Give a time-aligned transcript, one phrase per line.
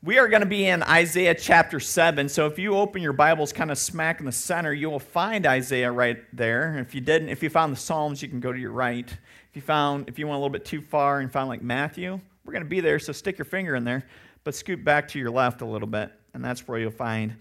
[0.00, 2.28] We are going to be in Isaiah chapter 7.
[2.28, 5.44] So if you open your Bibles kind of smack in the center, you will find
[5.44, 6.78] Isaiah right there.
[6.78, 9.10] If you didn't, if you found the Psalms, you can go to your right.
[9.10, 12.20] If you found if you went a little bit too far and found like Matthew,
[12.44, 14.06] we're going to be there, so stick your finger in there,
[14.44, 17.34] but scoot back to your left a little bit, and that's where you'll find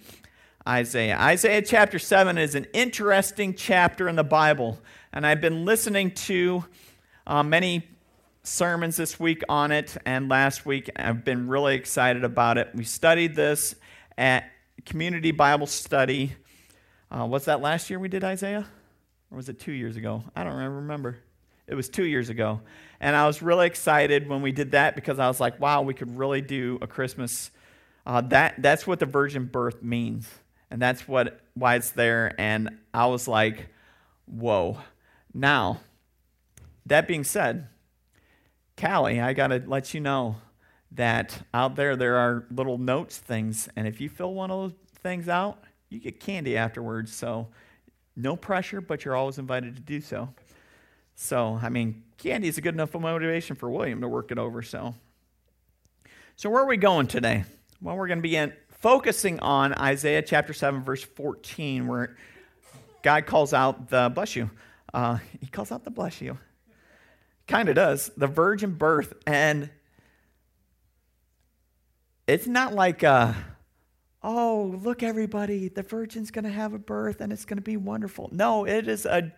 [0.68, 1.16] Isaiah.
[1.16, 4.80] Isaiah chapter 7 is an interesting chapter in the Bible,
[5.14, 6.66] and I've been listening to
[7.28, 7.88] uh, many
[8.48, 10.90] sermons this week on it and last week.
[10.96, 12.70] I've been really excited about it.
[12.74, 13.76] We studied this
[14.18, 14.50] at
[14.86, 16.34] Community Bible Study.
[17.12, 18.66] Uh, was that last year we did Isaiah?
[19.30, 20.24] Or was it two years ago?
[20.34, 21.18] I don't remember.
[21.68, 22.62] It was two years ago.
[23.02, 25.94] And I was really excited when we did that because I was like, wow, we
[25.94, 27.52] could really do a Christmas.
[28.06, 30.30] Uh, that, that's what the virgin birth means.
[30.72, 32.34] And that's what, why it's there.
[32.40, 33.68] And I was like,
[34.26, 34.78] whoa.
[35.34, 35.82] Now,
[36.86, 37.68] that being said,
[38.80, 40.36] Callie, I got to let you know
[40.92, 44.80] that out there there are little notes things, and if you fill one of those
[45.02, 47.14] things out, you get candy afterwards.
[47.14, 47.48] So,
[48.16, 50.30] no pressure, but you're always invited to do so.
[51.16, 54.62] So, I mean, candy is a good enough motivation for William to work it over.
[54.62, 54.94] So,
[56.36, 57.46] so where are we going today?
[57.82, 62.16] Well, we're going to begin focusing on Isaiah chapter 7, verse 14, where
[63.02, 64.52] God calls out the bless you.
[64.94, 66.38] Uh, he calls out the bless you
[67.48, 69.70] kind of does the virgin birth and
[72.28, 73.34] it's not like uh,
[74.22, 77.78] oh look everybody the virgin's going to have a birth and it's going to be
[77.78, 78.30] wonderful.
[78.32, 79.34] No it is a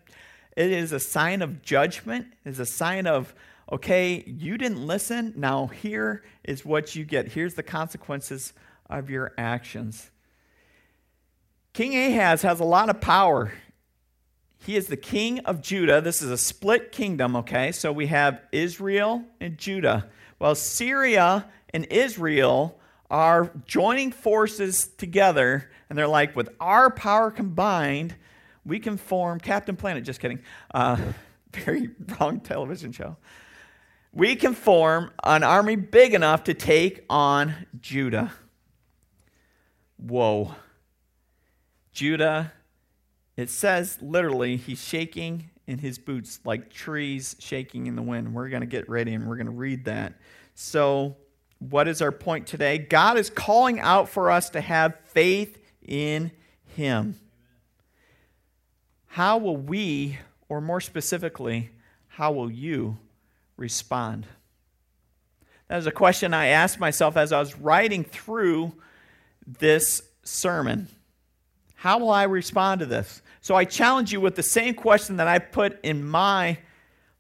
[0.58, 2.28] it is a sign of judgment.
[2.44, 3.34] It is a sign of
[3.72, 7.28] okay you didn't listen now here is what you get.
[7.34, 8.54] Here's the consequences
[8.90, 10.10] of your actions.
[11.73, 13.54] King Ahaz has a lot of power
[14.60, 16.02] he is the king of Judah.
[16.02, 17.72] This is a split kingdom, okay?
[17.72, 20.10] So we have Israel and Judah.
[20.38, 22.80] Well, Syria and Israel
[23.10, 28.16] are joining forces together, and they're like, with our power combined,
[28.66, 30.04] we can form Captain Planet.
[30.04, 30.40] Just kidding.
[30.73, 30.98] Uh,
[31.54, 31.89] very
[32.20, 33.16] wrong television show.
[34.12, 38.33] We can form an army big enough to take on Judah.
[39.98, 40.54] Whoa.
[41.92, 42.52] Judah
[43.39, 48.33] it says literally, he's shaking in his boots like trees shaking in the wind.
[48.33, 50.16] We're going to get ready and we're going to read that.
[50.55, 51.16] So,
[51.60, 52.77] what is our point today?
[52.77, 56.32] God is calling out for us to have faith in
[56.76, 57.17] him.
[59.08, 60.17] How will we,
[60.50, 61.70] or more specifically,
[62.08, 62.98] how will you
[63.56, 64.27] respond?
[65.70, 68.73] That is a question I asked myself as I was writing through
[69.48, 70.89] this sermon.
[71.80, 73.22] How will I respond to this?
[73.40, 76.58] So I challenge you with the same question that I put in my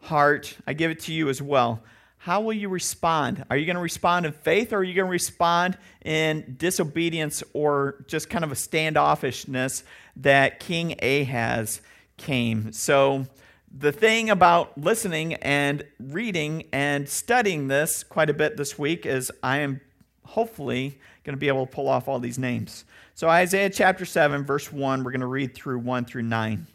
[0.01, 0.57] heart.
[0.67, 1.81] I give it to you as well.
[2.17, 3.45] How will you respond?
[3.49, 7.41] Are you going to respond in faith or are you going to respond in disobedience
[7.53, 9.83] or just kind of a standoffishness
[10.17, 11.79] that King Ahaz
[12.17, 12.73] came?
[12.73, 13.27] So,
[13.71, 19.31] the thing about listening and reading and studying this quite a bit this week is
[19.41, 19.79] I am
[20.25, 22.85] hopefully going to be able to pull off all these names.
[23.13, 26.65] So, Isaiah chapter 7, verse 1, we're going to read through 1 through 9.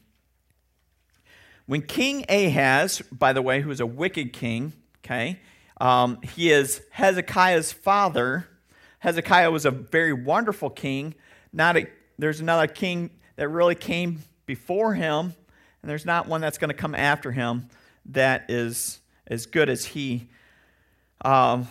[1.66, 4.72] When King Ahaz, by the way, who is a wicked king,
[5.04, 5.40] okay,
[5.80, 8.46] um, he is Hezekiah's father.
[9.00, 11.16] Hezekiah was a very wonderful king.
[11.52, 15.34] Not a, there's another king that really came before him,
[15.82, 17.68] and there's not one that's going to come after him
[18.06, 20.28] that is as good as he.
[21.24, 21.66] Um,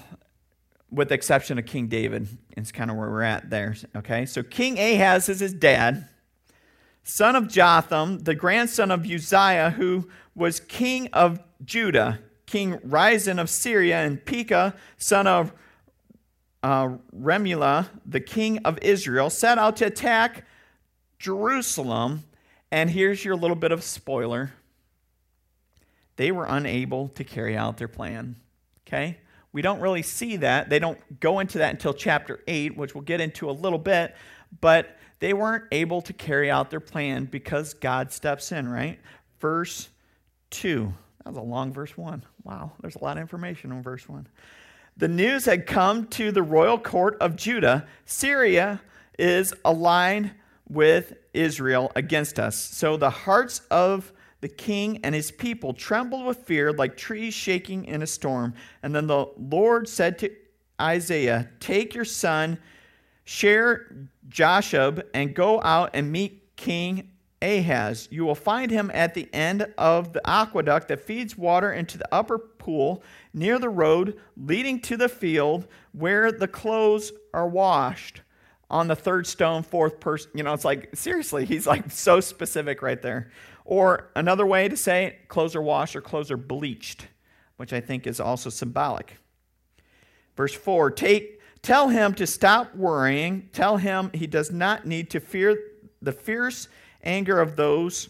[0.94, 2.28] with the exception of King David.
[2.56, 3.76] It's kind of where we're at there.
[3.96, 6.08] Okay, so King Ahaz is his dad,
[7.04, 13.50] son of Jotham, the grandson of Uzziah, who was king of Judah, King Rezin of
[13.50, 15.54] Syria, and Pekah, son of
[16.62, 20.46] uh, Remaliah, the king of Israel, set out to attack
[21.20, 22.24] Jerusalem.
[22.72, 24.54] And here's your little bit of spoiler
[26.16, 28.36] they were unable to carry out their plan.
[28.88, 29.18] Okay?
[29.54, 30.70] We don't really see that.
[30.70, 34.16] They don't go into that until chapter 8, which we'll get into a little bit,
[34.60, 39.00] but they weren't able to carry out their plan because God steps in, right?
[39.40, 39.90] Verse
[40.50, 40.92] 2.
[41.24, 42.24] That was a long verse 1.
[42.44, 44.28] Wow, there's a lot of information on verse 1.
[44.98, 48.82] The news had come to the royal court of Judah Syria
[49.18, 50.32] is aligned
[50.68, 52.56] with Israel against us.
[52.56, 54.12] So the hearts of
[54.44, 58.54] the king and his people trembled with fear like trees shaking in a storm.
[58.84, 60.30] And then the Lord said to
[60.80, 62.60] Isaiah, Take your son,
[63.24, 67.10] Shear Jashub, and go out and meet King
[67.42, 68.10] Ahaz.
[68.12, 72.14] You will find him at the end of the aqueduct that feeds water into the
[72.14, 73.02] upper pool
[73.34, 78.20] near the road leading to the field where the clothes are washed.
[78.70, 80.32] On the third stone, fourth person.
[80.34, 83.30] You know, it's like, seriously, he's like so specific right there.
[83.66, 87.08] Or another way to say it, clothes are washed or clothes are bleached,
[87.58, 89.18] which I think is also symbolic.
[90.36, 93.50] Verse 4 Take, Tell him to stop worrying.
[93.54, 95.58] Tell him he does not need to fear
[96.02, 96.68] the fierce
[97.04, 98.10] anger of those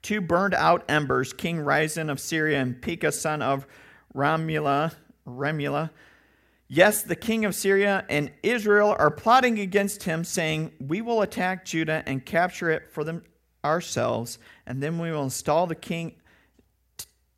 [0.00, 3.66] two burned out embers, King Rezin of Syria and Pekah, son of
[4.14, 4.94] Ramula,
[5.26, 5.90] Remula.
[6.68, 11.64] Yes, the king of Syria and Israel are plotting against him, saying, We will attack
[11.64, 13.22] Judah and capture it for them
[13.64, 16.14] ourselves, and then we will install the king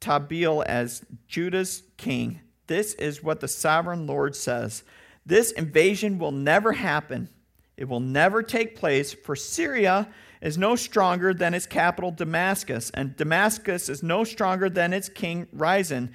[0.00, 2.40] Tabeel as Judah's king.
[2.66, 4.84] This is what the sovereign Lord says.
[5.24, 7.28] This invasion will never happen.
[7.76, 10.08] It will never take place, for Syria
[10.40, 15.48] is no stronger than its capital Damascus, and Damascus is no stronger than its king
[15.52, 16.14] Rezin.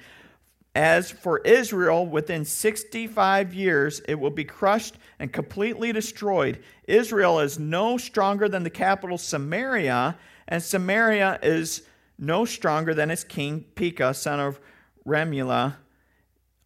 [0.74, 6.62] As for Israel, within 65 years it will be crushed and completely destroyed.
[6.86, 11.82] Israel is no stronger than the capital Samaria, and Samaria is
[12.18, 14.60] no stronger than its king Pekah, son of
[15.06, 15.76] Remula.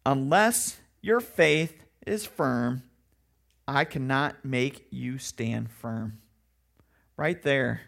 [0.05, 2.83] Unless your faith is firm,
[3.67, 6.19] I cannot make you stand firm.
[7.17, 7.81] Right there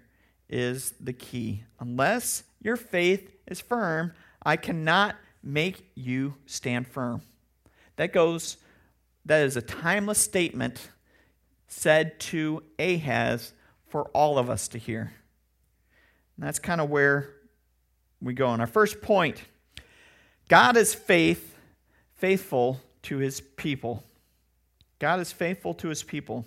[0.49, 1.63] is the key.
[1.79, 4.13] Unless your faith is firm,
[4.43, 5.15] I cannot
[5.47, 7.21] make you stand firm.
[7.95, 8.57] That goes,
[9.25, 10.89] that is a timeless statement
[11.67, 13.53] said to Ahaz
[13.87, 15.13] for all of us to hear.
[16.35, 17.29] And that's kind of where
[18.21, 18.53] we go.
[18.53, 19.41] In our first point,
[20.49, 21.55] God is faith,
[22.15, 24.03] faithful to his people.
[24.99, 26.45] God is faithful to his people.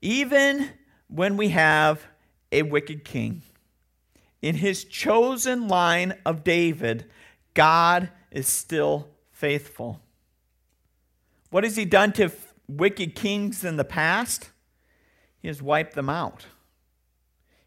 [0.00, 0.70] Even
[1.08, 2.06] when we have
[2.52, 3.42] a wicked king,
[4.42, 7.04] in his chosen line of David,
[7.60, 10.00] God is still faithful.
[11.50, 12.30] What has he done to
[12.66, 14.48] wicked kings in the past?
[15.40, 16.46] He has wiped them out.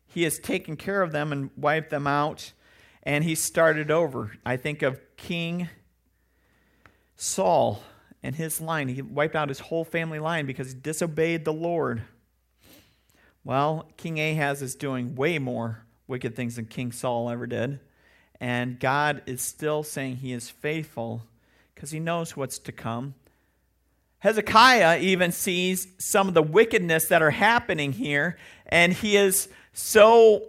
[0.07, 2.53] He has taken care of them and wiped them out,
[3.03, 4.31] and he started over.
[4.43, 5.69] I think of King
[7.15, 7.83] Saul
[8.23, 8.87] and his line.
[8.87, 12.01] He wiped out his whole family line because he disobeyed the Lord.
[13.43, 17.79] Well, King Ahaz is doing way more wicked things than King Saul ever did.
[18.43, 21.23] And God is still saying he is faithful
[21.73, 23.13] because he knows what's to come.
[24.19, 30.43] Hezekiah even sees some of the wickedness that are happening here, and he is so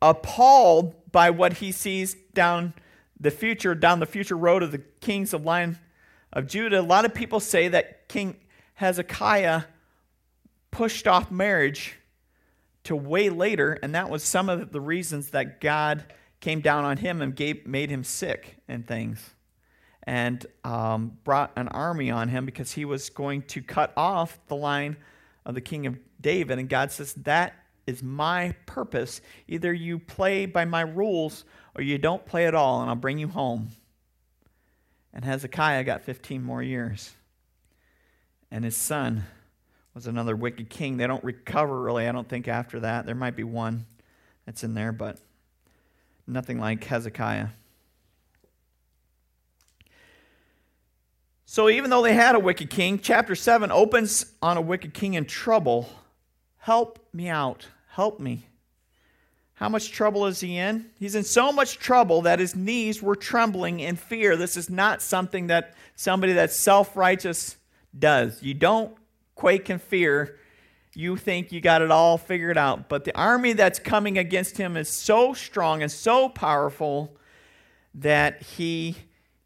[0.00, 2.72] appalled by what he sees down
[3.18, 5.80] the future, down the future road of the kings of line
[6.32, 6.78] of Judah.
[6.78, 8.36] A lot of people say that King
[8.74, 9.62] Hezekiah
[10.70, 11.96] pushed off marriage
[12.84, 16.04] to way later, and that was some of the reasons that God
[16.44, 19.30] came down on him and gave, made him sick and things,
[20.02, 24.54] and um, brought an army on him because he was going to cut off the
[24.54, 24.94] line
[25.46, 26.58] of the king of David.
[26.58, 27.54] And God says, That
[27.86, 29.22] is my purpose.
[29.48, 33.18] Either you play by my rules or you don't play at all, and I'll bring
[33.18, 33.70] you home.
[35.14, 37.10] And Hezekiah got 15 more years.
[38.50, 39.24] And his son
[39.94, 40.98] was another wicked king.
[40.98, 43.06] They don't recover really, I don't think, after that.
[43.06, 43.86] There might be one
[44.44, 45.18] that's in there, but
[46.26, 47.48] nothing like Hezekiah.
[51.46, 55.14] So even though they had a wicked king, chapter 7 opens on a wicked king
[55.14, 55.88] in trouble.
[56.58, 57.68] Help me out.
[57.90, 58.46] Help me.
[59.54, 60.90] How much trouble is he in?
[60.98, 64.36] He's in so much trouble that his knees were trembling in fear.
[64.36, 67.56] This is not something that somebody that's self righteous
[67.96, 68.42] does.
[68.42, 68.92] You don't
[69.36, 70.38] quake in fear.
[70.94, 72.88] You think you got it all figured out.
[72.88, 77.16] But the army that's coming against him is so strong and so powerful
[77.94, 78.96] that he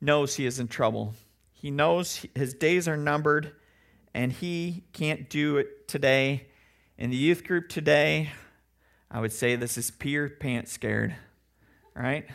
[0.00, 1.14] knows he is in trouble.
[1.52, 3.52] He knows his days are numbered
[4.14, 6.46] and he can't do it today.
[6.96, 8.30] In the youth group today,
[9.10, 11.14] I would say this is Peter Pants scared,
[11.94, 12.26] right?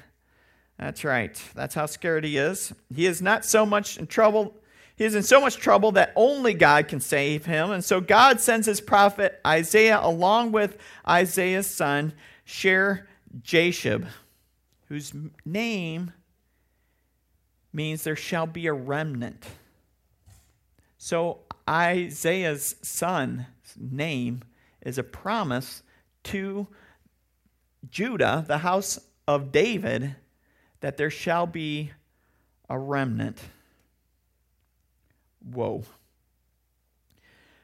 [0.80, 1.40] That's right.
[1.54, 2.74] That's how scared he is.
[2.94, 4.56] He is not so much in trouble.
[5.04, 7.72] Is in so much trouble that only God can save him.
[7.72, 12.14] And so God sends his prophet Isaiah along with Isaiah's son,
[12.46, 13.06] Shear
[13.42, 14.08] Jashub,
[14.88, 16.14] whose name
[17.74, 19.46] means there shall be a remnant.
[20.98, 23.44] So Isaiah's son's
[23.78, 24.44] name
[24.82, 25.84] is a promise
[26.26, 26.68] to
[27.90, 30.16] Judah, the house of David,
[30.80, 31.92] that there shall be
[32.70, 33.40] a remnant.
[35.52, 35.84] Whoa.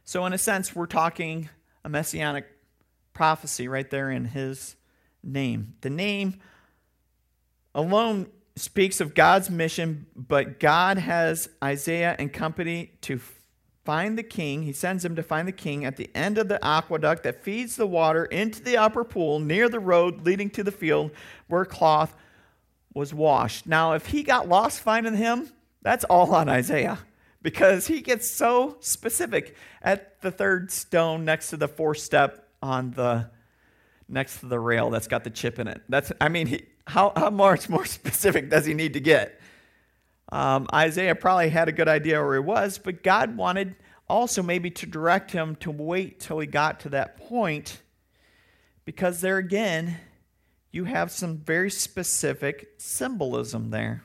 [0.04, 1.50] So, in a sense, we're talking
[1.86, 2.46] a messianic
[3.14, 4.76] prophecy right there in his
[5.24, 5.76] name.
[5.82, 6.40] The name
[7.76, 13.20] alone speaks of God's mission, but God has Isaiah and company to
[13.86, 14.64] find the king.
[14.64, 17.76] He sends him to find the king at the end of the aqueduct that feeds
[17.76, 21.12] the water into the upper pool near the road leading to the field
[21.48, 22.16] where cloth
[22.94, 23.68] was washed.
[23.68, 27.00] Now, if he got lost finding him, that's all on Isaiah
[27.42, 32.92] because he gets so specific at the third stone next to the fourth step on
[32.92, 33.30] the
[34.08, 35.82] next to the rail that's got the chip in it.
[35.88, 39.40] That's I mean, he, how how much more specific does he need to get?
[40.32, 43.76] Um, Isaiah probably had a good idea where he was, but God wanted
[44.08, 47.82] also maybe to direct him to wait till he got to that point,
[48.86, 49.98] because there again,
[50.72, 54.04] you have some very specific symbolism there.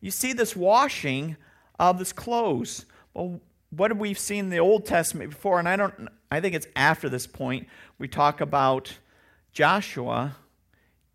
[0.00, 1.36] You see this washing
[1.78, 2.86] of this clothes.
[3.14, 5.58] Well, what have we seen in the Old Testament before?
[5.58, 7.68] And I don't I think it's after this point
[7.98, 8.98] we talk about
[9.52, 10.36] Joshua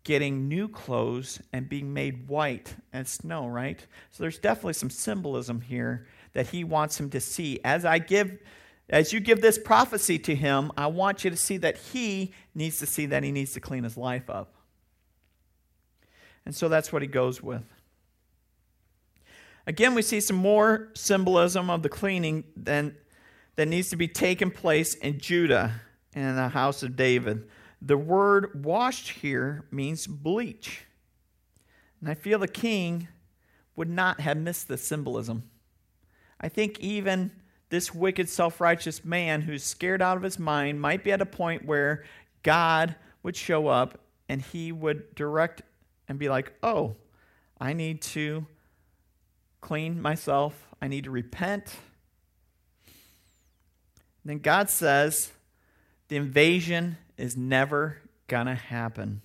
[0.02, 3.80] getting new clothes and being made white as snow, right?
[4.10, 7.60] So there's definitely some symbolism here that he wants him to see.
[7.64, 8.38] As I give
[8.90, 12.78] as you give this prophecy to him, I want you to see that he needs
[12.80, 14.54] to see that he needs to clean his life up.
[16.44, 17.64] And so that's what he goes with.
[19.66, 22.96] Again, we see some more symbolism of the cleaning than,
[23.56, 25.80] that needs to be taken place in Judah
[26.14, 27.48] and the house of David.
[27.80, 30.82] The word washed here means bleach.
[32.00, 33.08] And I feel the king
[33.76, 35.44] would not have missed the symbolism.
[36.40, 37.30] I think even
[37.70, 41.26] this wicked, self righteous man who's scared out of his mind might be at a
[41.26, 42.04] point where
[42.42, 45.62] God would show up and he would direct
[46.08, 46.96] and be like, oh,
[47.58, 48.46] I need to
[49.64, 50.68] clean myself.
[50.82, 51.74] I need to repent.
[54.22, 55.32] Then God says
[56.08, 57.96] the invasion is never
[58.28, 59.22] going to happen.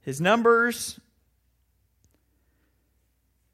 [0.00, 0.98] His numbers,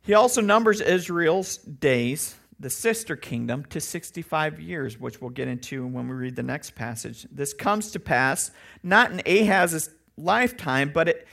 [0.03, 5.85] he also numbers Israel's days, the sister kingdom, to 65 years, which we'll get into
[5.85, 7.27] when we read the next passage.
[7.33, 8.53] This comes to pass
[8.85, 11.25] not in Ahaz's lifetime, but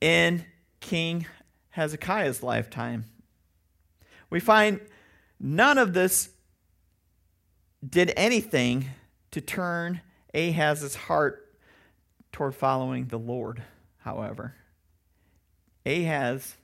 [0.00, 0.44] in
[0.78, 1.26] King
[1.70, 3.06] Hezekiah's lifetime.
[4.30, 4.80] We find
[5.38, 6.30] none of this
[7.88, 8.86] did anything
[9.30, 10.00] to turn
[10.34, 11.42] Ahaz's heart
[12.32, 13.62] toward following the Lord,
[13.98, 14.54] however.
[15.84, 16.54] Ahaz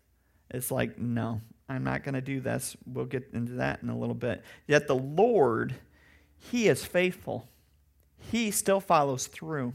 [0.53, 2.77] is like, no, I'm not going to do this.
[2.87, 4.43] We'll get into that in a little bit.
[4.67, 5.75] Yet the Lord,
[6.39, 7.49] He is faithful.
[8.19, 9.75] He still follows through.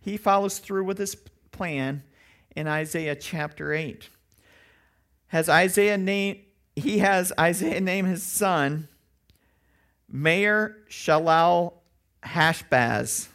[0.00, 1.16] He follows through with His
[1.52, 2.02] plan
[2.56, 4.08] in Isaiah chapter 8.
[5.28, 6.38] Has Isaiah named
[6.78, 8.88] he has Isaiah name his son
[10.08, 11.74] Mayor Shalal
[12.22, 13.28] Hashbaz.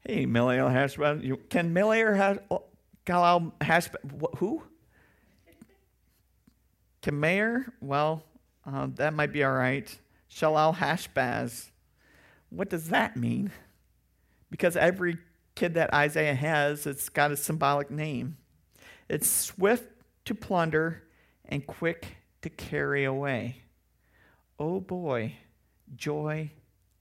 [0.00, 1.48] Hey, Miliel Hashbaz.
[1.48, 2.38] Can Maher
[3.06, 4.36] Shalal Hashbaz.
[4.38, 4.62] Who?
[7.02, 7.72] Can Mayor?
[7.80, 8.24] Well,
[8.66, 9.98] uh, that might be all right.
[10.30, 11.70] Shalal Hashbaz.
[12.50, 13.50] What does that mean?
[14.50, 15.18] Because every
[15.54, 18.36] kid that Isaiah has, it's got a symbolic name.
[19.08, 19.84] It's swift
[20.24, 21.03] to plunder
[21.48, 23.62] and quick to carry away.
[24.58, 25.36] Oh boy,
[25.96, 26.50] joy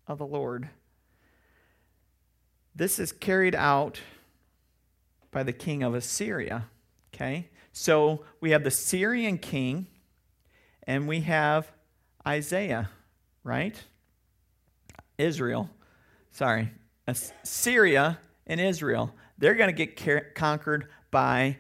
[0.08, 0.70] of the Lord.
[2.76, 4.02] This is carried out
[5.32, 6.68] by the king of Assyria.
[7.14, 7.50] Okay?
[7.72, 9.88] So we have the Syrian king
[10.86, 11.72] and we have
[12.26, 12.90] Isaiah,
[13.44, 13.82] right?
[15.18, 15.70] Israel.
[16.32, 16.72] Sorry.
[17.08, 19.14] Assyria and Israel.
[19.38, 21.58] They're going to get conquered by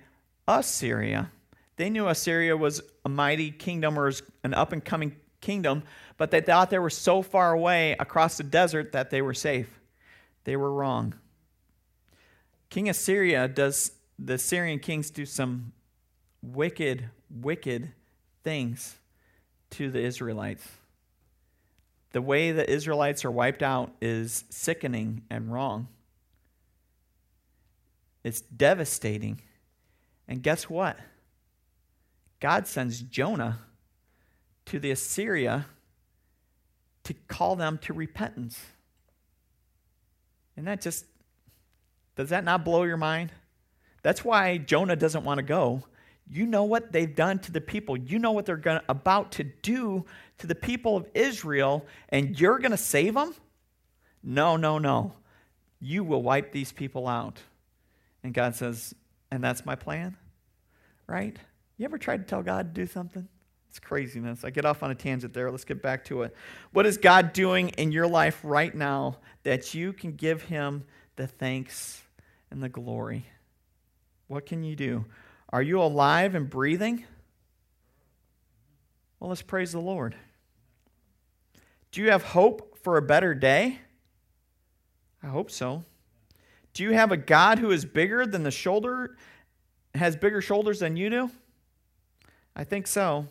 [0.47, 1.31] Assyria.
[1.75, 4.11] They knew Assyria was a mighty kingdom or
[4.43, 5.83] an up and coming kingdom,
[6.17, 9.79] but they thought they were so far away across the desert that they were safe.
[10.43, 11.15] They were wrong.
[12.69, 15.73] King Assyria does, the Syrian kings do some
[16.41, 17.91] wicked, wicked
[18.43, 18.95] things
[19.71, 20.67] to the Israelites.
[22.11, 25.87] The way the Israelites are wiped out is sickening and wrong.
[28.23, 29.41] It's devastating.
[30.27, 30.97] And guess what?
[32.43, 33.59] God sends Jonah
[34.65, 35.65] to the Assyria
[37.05, 38.59] to call them to repentance.
[40.57, 41.05] And that just,
[42.17, 43.31] does that not blow your mind?
[44.01, 45.83] That's why Jonah doesn't want to go.
[46.29, 47.95] You know what they've done to the people.
[47.95, 50.03] You know what they're gonna, about to do
[50.39, 53.33] to the people of Israel, and you're going to save them?
[54.21, 55.13] No, no, no.
[55.79, 57.39] You will wipe these people out.
[58.21, 58.93] And God says,
[59.31, 60.17] and that's my plan,
[61.07, 61.37] right?
[61.83, 63.27] You ever tried to tell God to do something?
[63.67, 64.45] It's craziness.
[64.45, 65.51] I get off on a tangent there.
[65.51, 66.33] Let's get back to it.
[66.71, 70.85] What is God doing in your life right now that you can give Him
[71.17, 72.01] the thanks
[72.49, 73.25] and the glory?
[74.27, 75.03] What can you do?
[75.49, 77.03] Are you alive and breathing?
[79.19, 80.15] Well, let's praise the Lord.
[81.91, 83.77] Do you have hope for a better day?
[85.21, 85.83] I hope so.
[86.73, 89.17] Do you have a God who is bigger than the shoulder,
[89.93, 91.29] has bigger shoulders than you do?
[92.55, 93.27] I think so.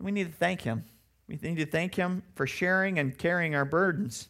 [0.00, 0.84] We need to thank Him.
[1.28, 4.28] We need to thank Him for sharing and carrying our burdens.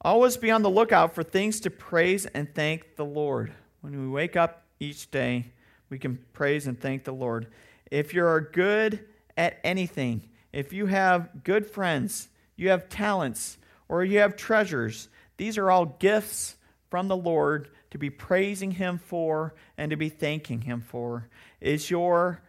[0.00, 3.52] Always be on the lookout for things to praise and thank the Lord.
[3.80, 5.46] When we wake up each day,
[5.90, 7.48] we can praise and thank the Lord.
[7.90, 9.04] If you're good
[9.36, 15.56] at anything, if you have good friends, you have talents, or you have treasures, these
[15.56, 16.56] are all gifts
[16.90, 21.28] from the Lord to be praising Him for and to be thanking Him for.
[21.60, 22.42] Is your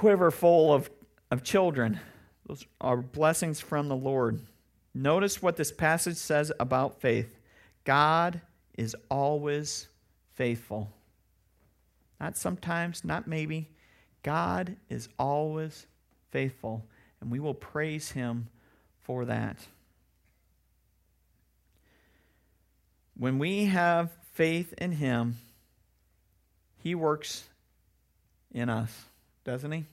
[0.00, 0.90] quiver full of,
[1.30, 2.00] of children?
[2.46, 4.40] Those are blessings from the Lord.
[4.94, 7.38] Notice what this passage says about faith
[7.84, 8.40] God
[8.78, 9.88] is always
[10.32, 10.90] faithful.
[12.18, 13.68] Not sometimes, not maybe.
[14.22, 15.86] God is always
[16.30, 16.82] faithful,
[17.20, 18.48] and we will praise Him
[19.02, 19.58] for that.
[23.18, 25.36] When we have faith in Him,
[26.78, 27.44] He works
[28.50, 29.09] in us,
[29.44, 29.84] doesn't He?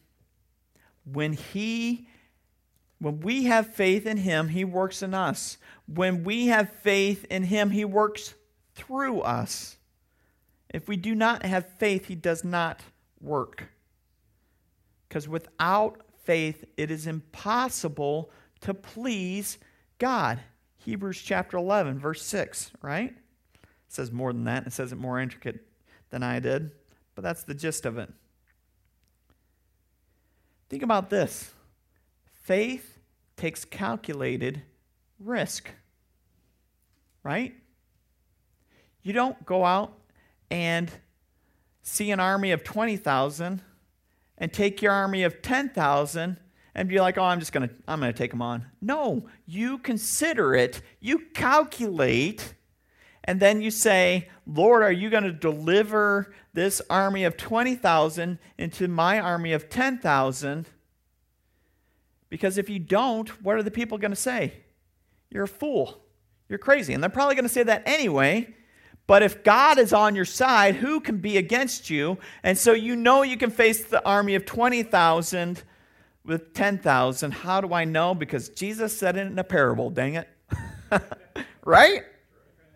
[1.06, 2.08] When He
[3.00, 5.58] when we have faith in Him, He works in us.
[5.86, 8.34] When we have faith in Him, He works
[8.74, 9.78] through us.
[10.70, 12.82] If we do not have faith, He does not
[13.22, 13.70] work.
[15.08, 19.60] Because without faith, it is impossible to please
[20.00, 20.40] God.
[20.78, 23.14] Hebrews chapter 11, verse 6, right?
[23.14, 24.68] It says more than that.
[24.68, 25.66] It says it more intricate
[26.10, 26.72] than I did,
[27.16, 28.10] but that's the gist of it.
[30.70, 31.54] Think about this
[32.44, 33.00] faith
[33.36, 34.62] takes calculated
[35.20, 35.70] risk,
[37.24, 37.54] right?
[39.04, 39.94] You don't go out
[40.50, 40.92] and
[41.82, 43.62] see an army of 20,000
[44.38, 46.38] and take your army of 10,000
[46.76, 49.28] and be like, "Oh, I'm just going to I'm going to take them on." No,
[49.46, 52.54] you consider it, you calculate,
[53.28, 58.88] and then you say, "Lord, are you going to deliver this army of 20,000 into
[58.88, 60.68] my army of 10,000?"
[62.30, 64.54] Because if you don't, what are the people going to say?
[65.30, 66.02] You're a fool.
[66.50, 66.94] You're crazy.
[66.94, 68.54] And they're probably going to say that anyway
[69.08, 72.18] but if God is on your side, who can be against you?
[72.44, 75.64] And so you know you can face the army of 20,000
[76.26, 77.32] with 10,000.
[77.32, 78.14] How do I know?
[78.14, 80.30] Because Jesus said it in a parable, dang it.
[81.64, 82.04] right?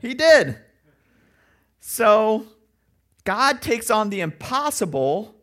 [0.02, 0.58] He did.
[1.80, 2.46] So
[3.24, 5.36] God takes on the impossible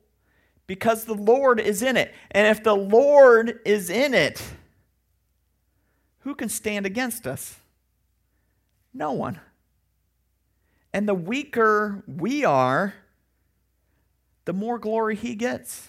[0.67, 2.15] because the Lord is in it.
[2.31, 4.43] And if the Lord is in it,
[6.21, 7.59] who can stand against us?
[8.93, 9.41] No one.
[10.93, 12.95] And the weaker we are,
[14.45, 15.89] the more glory he gets.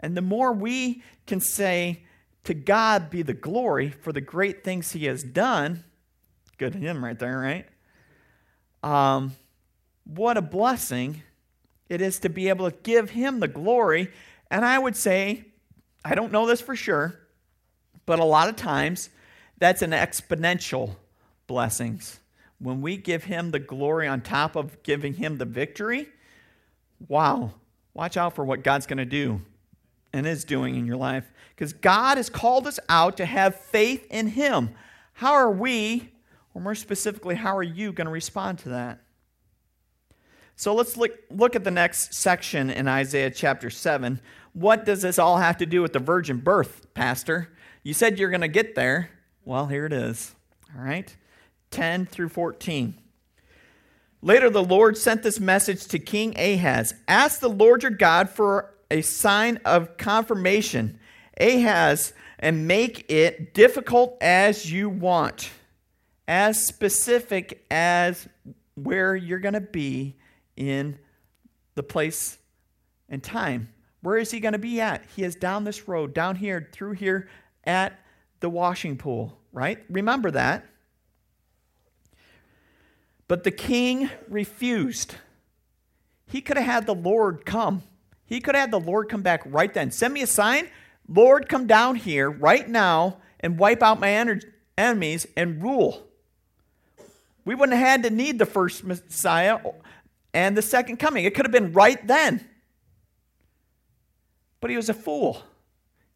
[0.00, 2.02] And the more we can say,
[2.44, 5.84] to God be the glory for the great things he has done.
[6.58, 7.66] Good him right there, right?
[8.84, 9.34] Um,
[10.04, 11.22] what a blessing
[11.88, 14.10] it is to be able to give him the glory.
[14.50, 15.44] And I would say,
[16.04, 17.18] I don't know this for sure,
[18.06, 19.10] but a lot of times
[19.58, 20.96] that's an exponential
[21.46, 22.20] blessings
[22.58, 26.08] when we give him the glory on top of giving him the victory,
[27.08, 27.52] wow,
[27.92, 29.42] watch out for what God's going to do
[30.12, 31.30] and is doing in your life.
[31.54, 34.70] Because God has called us out to have faith in him.
[35.12, 36.10] How are we,
[36.54, 39.00] or more specifically, how are you going to respond to that?
[40.56, 44.20] So let's look, look at the next section in Isaiah chapter 7.
[44.52, 47.52] What does this all have to do with the virgin birth, Pastor?
[47.82, 49.10] You said you're going to get there.
[49.44, 50.34] Well, here it is.
[50.74, 51.14] All right.
[51.72, 52.94] 10 through 14.
[54.22, 58.74] Later, the Lord sent this message to King Ahaz Ask the Lord your God for
[58.90, 60.98] a sign of confirmation,
[61.38, 65.50] Ahaz, and make it difficult as you want,
[66.26, 68.28] as specific as
[68.74, 70.16] where you're going to be
[70.56, 70.98] in
[71.74, 72.38] the place
[73.08, 73.68] and time.
[74.00, 75.04] Where is he going to be at?
[75.16, 77.28] He is down this road, down here, through here
[77.64, 77.98] at
[78.40, 79.82] the washing pool, right?
[79.88, 80.66] Remember that.
[83.26, 85.14] But the king refused.
[86.26, 87.82] He could have had the Lord come.
[88.26, 89.90] He could have had the Lord come back right then.
[89.90, 90.68] Send me a sign.
[91.08, 94.38] Lord, come down here right now and wipe out my
[94.76, 96.06] enemies and rule.
[97.44, 99.58] We wouldn't have had to need the first Messiah
[100.32, 101.24] and the second coming.
[101.24, 102.46] It could have been right then.
[104.60, 105.42] But he was a fool.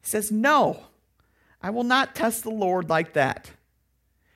[0.00, 0.82] He says, No,
[1.62, 3.50] I will not test the Lord like that.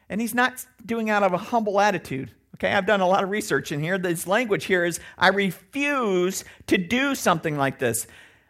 [0.08, 2.30] And he's not doing out of a humble attitude.
[2.56, 3.96] Okay, I've done a lot of research in here.
[3.96, 8.06] This language here is I refuse to do something like this.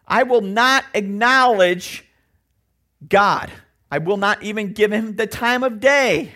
[0.06, 2.04] I will not acknowledge
[3.08, 3.50] God.
[3.90, 6.34] I will not even give him the time of day.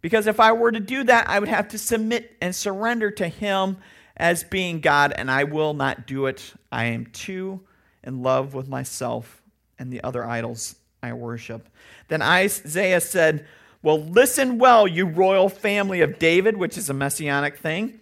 [0.00, 3.28] Because if I were to do that, I would have to submit and surrender to
[3.28, 3.78] him
[4.16, 6.54] as being God, and I will not do it.
[6.70, 7.60] I am too
[8.04, 9.42] in love with myself
[9.78, 11.68] and the other idols I worship.
[12.08, 13.46] Then Isaiah said,
[13.82, 18.00] Well, listen well, you royal family of David, which is a messianic thing.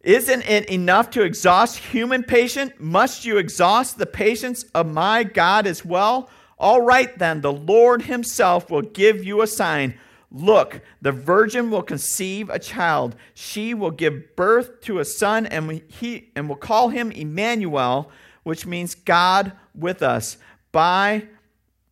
[0.00, 2.72] Isn't it enough to exhaust human patience?
[2.78, 6.28] Must you exhaust the patience of my God as well?
[6.58, 9.98] All right, then, the Lord himself will give you a sign.
[10.34, 13.16] Look, the virgin will conceive a child.
[13.34, 18.10] She will give birth to a son, and, he, and will call him Emmanuel,
[18.42, 20.38] which means God with us.
[20.72, 21.26] By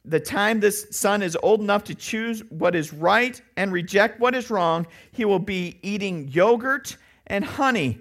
[0.07, 4.35] the time this son is old enough to choose what is right and reject what
[4.35, 8.01] is wrong, he will be eating yogurt and honey,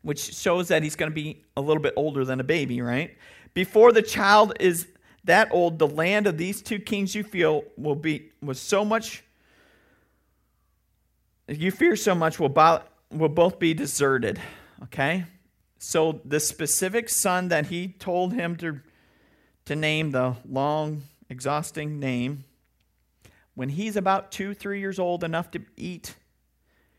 [0.00, 3.14] which shows that he's going to be a little bit older than a baby, right?
[3.52, 4.88] Before the child is
[5.24, 9.22] that old, the land of these two kings you feel will be was so much
[11.48, 14.40] you fear so much will, bo- will both be deserted.
[14.84, 15.24] Okay?
[15.78, 18.80] So the specific son that he told him to,
[19.66, 22.44] to name, the long, exhausting name,
[23.54, 26.14] when he's about two, three years old enough to eat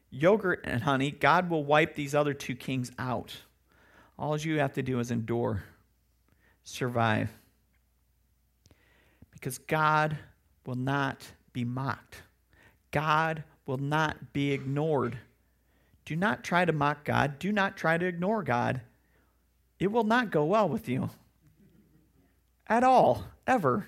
[0.10, 3.36] yogurt and honey, God will wipe these other two kings out.
[4.17, 5.63] All you have to do is endure,
[6.63, 7.29] survive.
[9.31, 10.17] Because God
[10.65, 12.21] will not be mocked.
[12.91, 15.17] God will not be ignored.
[16.06, 17.39] Do not try to mock God.
[17.39, 18.82] Do not try to ignore God.
[19.80, 21.10] It will not go well with you
[22.67, 23.88] at all, ever.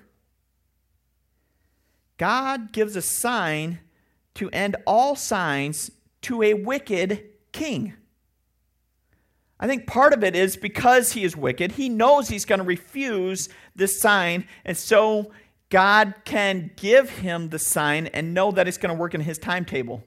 [2.18, 3.80] God gives a sign
[4.36, 7.94] to end all signs to a wicked king.
[9.60, 12.66] I think part of it is because he is wicked, he knows he's going to
[12.66, 15.32] refuse this sign, and so
[15.70, 19.38] God can give him the sign and know that it's going to work in his
[19.38, 20.04] timetable.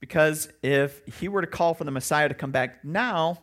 [0.00, 3.38] Because if he were to call for the Messiah to come back now,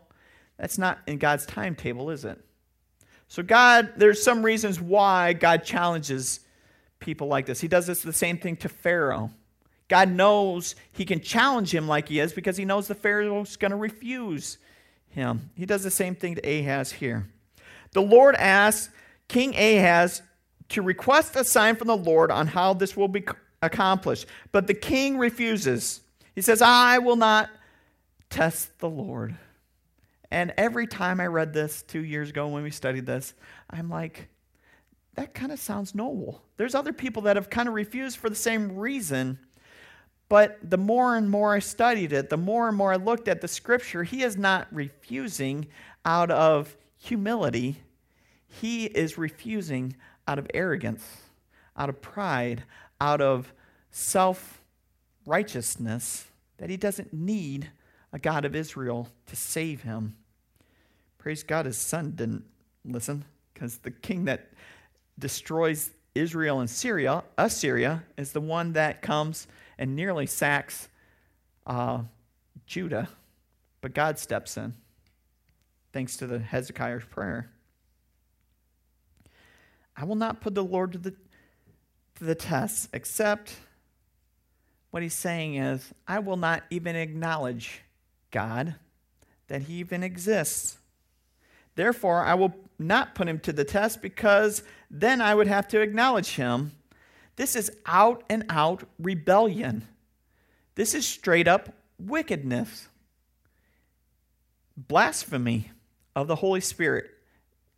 [0.58, 2.39] that's not in God's timetable, is it?
[3.28, 6.39] So, God, there's some reasons why God challenges
[7.00, 7.60] people like this.
[7.60, 9.32] He does this the same thing to Pharaoh.
[9.88, 13.71] God knows he can challenge him like he is because he knows the Pharaoh's going
[13.71, 14.58] to refuse
[15.10, 15.50] him.
[15.56, 17.28] He does the same thing to Ahaz here.
[17.91, 18.89] The Lord asks
[19.28, 20.21] King Ahaz
[20.69, 23.25] to request a sign from the Lord on how this will be
[23.62, 24.25] accomplished.
[24.51, 26.01] But the king refuses.
[26.34, 27.49] He says, I will not
[28.30, 29.36] test the Lord.
[30.32, 33.34] And every time I read this two years ago when we studied this,
[33.69, 34.28] I'm like,
[35.15, 36.41] that kind of sounds noble.
[36.58, 39.39] There's other people that have kind of refused for the same reason.
[40.28, 43.41] But the more and more I studied it, the more and more I looked at
[43.41, 45.67] the scripture, he is not refusing
[46.04, 47.78] out of humility.
[48.47, 49.95] He is refusing
[50.28, 51.06] out of arrogance,
[51.78, 52.64] out of pride,
[53.00, 53.54] out of
[53.92, 54.62] self
[55.26, 56.26] righteousness,
[56.58, 57.70] that he doesn't need
[58.14, 60.16] a God of Israel to save him.
[61.18, 62.46] Praise God, his son didn't
[62.86, 64.52] listen, because the king that
[65.18, 70.88] destroys Israel and Syria, Assyria, is the one that comes and nearly sacks
[71.68, 72.04] uh,
[72.66, 73.10] Judah.
[73.82, 74.74] But God steps in,
[75.92, 77.50] thanks to the Hezekiah's prayer.
[79.98, 83.56] I will not put the Lord to the, to the test, except
[84.92, 87.82] what he's saying is, I will not even acknowledge
[88.32, 88.76] God
[89.48, 90.78] that he even exists.
[91.76, 95.82] Therefore, I will not put him to the test because then I would have to
[95.82, 96.72] acknowledge him.
[97.36, 99.88] This is out and out rebellion.
[100.76, 102.88] This is straight up wickedness.
[104.78, 105.72] Blasphemy
[106.16, 107.10] of the Holy Spirit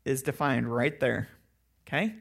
[0.05, 1.29] is defined right there.
[1.87, 2.15] Okay?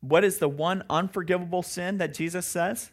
[0.00, 2.90] What is the one unforgivable sin that Jesus says?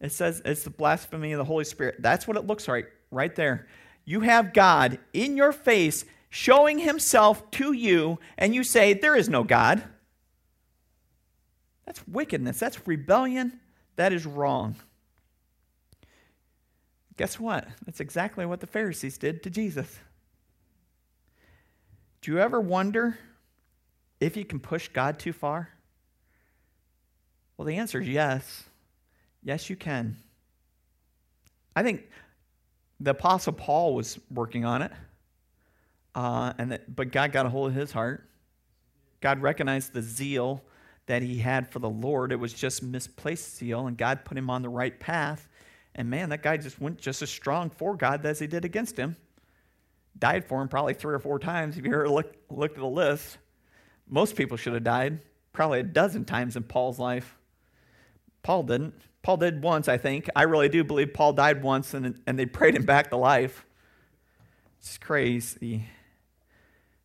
[0.00, 1.96] It says it's the blasphemy of the Holy Spirit.
[1.98, 3.66] That's what it looks like right there.
[4.04, 9.28] You have God in your face showing himself to you, and you say, There is
[9.28, 9.82] no God.
[11.86, 12.58] That's wickedness.
[12.58, 13.60] That's rebellion.
[13.96, 14.76] That is wrong.
[17.16, 17.68] Guess what?
[17.84, 19.98] That's exactly what the Pharisees did to Jesus.
[22.22, 23.18] Do you ever wonder
[24.22, 25.68] if you can push God too far?
[27.56, 28.64] Well, the answer is yes.
[29.42, 30.16] Yes, you can.
[31.74, 32.08] I think
[33.00, 34.92] the Apostle Paul was working on it,
[36.14, 38.28] uh, and that, but God got a hold of his heart.
[39.20, 40.62] God recognized the zeal
[41.06, 42.30] that he had for the Lord.
[42.30, 45.48] It was just misplaced zeal, and God put him on the right path.
[45.94, 48.96] And man, that guy just went just as strong for God as he did against
[48.96, 49.16] him.
[50.18, 52.86] Died for him probably three or four times if you ever look, looked at the
[52.86, 53.38] list.
[54.12, 55.20] Most people should have died.
[55.54, 57.38] probably a dozen times in Paul's life.
[58.42, 58.94] Paul didn't.
[59.22, 60.28] Paul did once, I think.
[60.36, 63.64] I really do believe Paul died once and, and they prayed him back to life.
[64.78, 65.86] It's crazy.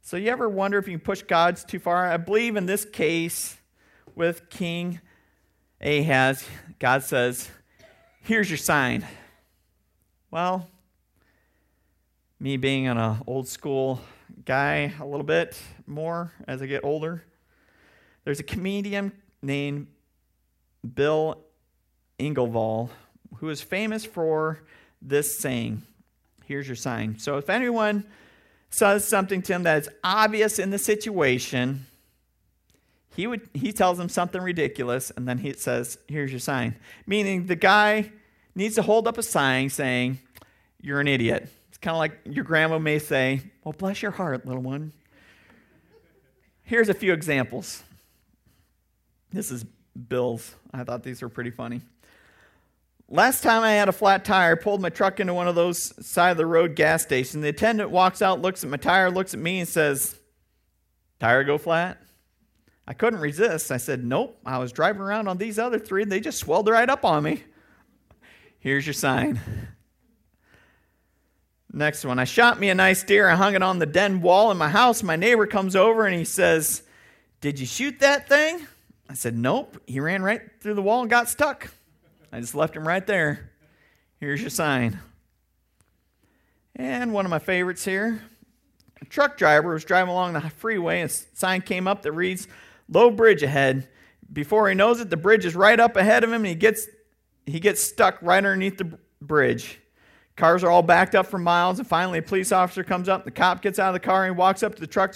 [0.01, 2.11] So, you ever wonder if you push God's too far?
[2.11, 3.55] I believe in this case
[4.13, 4.99] with King
[5.79, 6.43] Ahaz,
[6.77, 7.49] God says,
[8.19, 9.07] Here's your sign.
[10.29, 10.69] Well,
[12.39, 13.99] me being an uh, old school
[14.45, 17.23] guy a little bit more as I get older,
[18.23, 19.87] there's a comedian named
[20.95, 21.43] Bill
[22.19, 22.89] Engvall
[23.37, 24.59] who is famous for
[25.01, 25.83] this saying.
[26.45, 27.17] Here's your sign.
[27.19, 28.05] So if anyone
[28.69, 31.85] says something to him that is obvious in the situation,
[33.15, 36.75] he would he tells him something ridiculous and then he says here's your sign.
[37.05, 38.11] Meaning the guy
[38.55, 40.19] needs to hold up a sign saying
[40.81, 44.47] you're an idiot it's kind of like your grandma may say well bless your heart
[44.47, 44.91] little one
[46.63, 47.83] here's a few examples
[49.31, 49.63] this is
[50.07, 51.81] bill's i thought these were pretty funny
[53.07, 55.93] last time i had a flat tire I pulled my truck into one of those
[56.03, 59.35] side of the road gas stations the attendant walks out looks at my tire looks
[59.35, 60.15] at me and says
[61.19, 62.01] tire go flat
[62.89, 63.69] I couldn't resist.
[63.69, 64.39] I said, Nope.
[64.45, 67.21] I was driving around on these other three, and they just swelled right up on
[67.21, 67.43] me.
[68.59, 69.41] Here's your sign.
[71.77, 72.17] Next one.
[72.17, 73.29] I shot me a nice deer.
[73.29, 75.03] I hung it on the den wall in my house.
[75.03, 76.81] My neighbor comes over and he says,
[77.39, 78.65] Did you shoot that thing?
[79.07, 79.79] I said, Nope.
[79.85, 81.69] He ran right through the wall and got stuck.
[82.31, 83.51] I just left him right there.
[84.19, 84.99] Here's your sign.
[86.75, 88.23] And one of my favorites here.
[88.99, 92.47] A truck driver was driving along the freeway, and a sign came up that reads,
[92.89, 93.87] low bridge ahead.
[94.33, 96.87] Before he knows it, the bridge is right up ahead of him, and he gets
[97.45, 99.79] he gets stuck right underneath the bridge.
[100.37, 103.25] Cars are all backed up for miles, and finally a police officer comes up.
[103.25, 105.15] The cop gets out of the car and walks up to the truck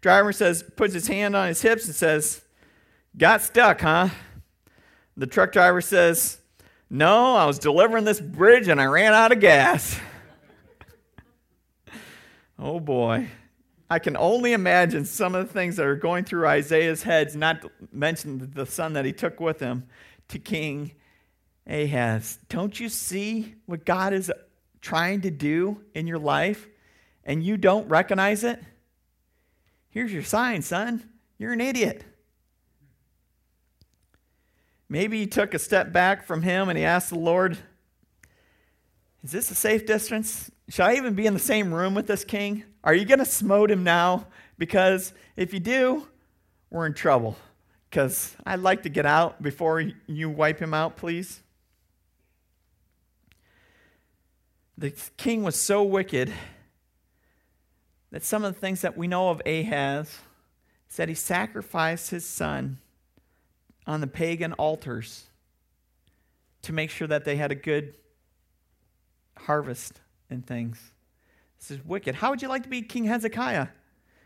[0.00, 2.42] driver and says, puts his hand on his hips and says,
[3.16, 4.08] "Got stuck, huh?"
[5.14, 6.38] The truck driver says,
[6.88, 10.00] "No, I was delivering this bridge and I ran out of gas."
[12.58, 13.28] oh boy.
[13.88, 17.62] I can only imagine some of the things that are going through Isaiah's heads, not
[17.62, 19.86] to mention the son that he took with him
[20.28, 20.92] to King
[21.68, 22.38] Ahaz.
[22.48, 24.32] Don't you see what God is
[24.86, 26.68] trying to do in your life
[27.24, 28.62] and you don't recognize it?
[29.90, 31.02] Here's your sign, son.
[31.38, 32.04] You're an idiot.
[34.88, 37.58] Maybe he took a step back from him and he asked the Lord,
[39.24, 40.52] Is this a safe distance?
[40.68, 42.62] Should I even be in the same room with this king?
[42.84, 44.28] Are you going to smote him now?
[44.56, 46.06] Because if you do,
[46.70, 47.36] we're in trouble.
[47.90, 51.42] Because I'd like to get out before you wipe him out, please.
[54.78, 56.32] The king was so wicked
[58.10, 60.18] that some of the things that we know of Ahaz
[60.88, 62.78] said he sacrificed his son
[63.86, 65.24] on the pagan altars
[66.62, 67.96] to make sure that they had a good
[69.38, 70.92] harvest and things.
[71.58, 72.14] This is wicked.
[72.14, 73.68] How would you like to be King Hezekiah?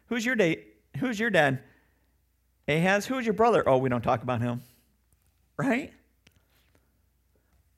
[0.06, 0.66] Who's your date?
[0.98, 1.60] Who's your dad?
[2.66, 3.06] Ahaz.
[3.06, 3.68] Who is your brother?
[3.68, 4.62] Oh, we don't talk about him.
[5.56, 5.92] Right?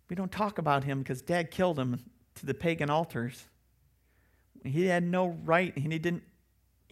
[0.09, 2.05] We don't talk about him because dad killed him
[2.37, 3.45] to the pagan altars.
[4.65, 6.23] He had no right, and he didn't